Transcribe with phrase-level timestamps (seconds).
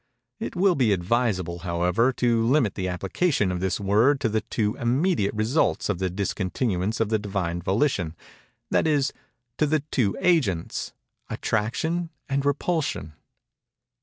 [0.39, 4.75] It will be advisable, however, to limit the application of this word to the two
[4.77, 9.13] immediate results of the discontinuance of the Divine Volition—that is,
[9.59, 10.93] to the two agents,
[11.29, 13.13] Attraction and Repulsion.